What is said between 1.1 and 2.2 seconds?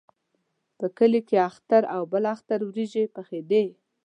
کې اختر او